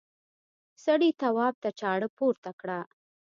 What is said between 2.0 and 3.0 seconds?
پورته کړه.